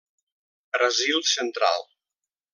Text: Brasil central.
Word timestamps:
Brasil 0.73 1.21
central. 1.33 1.87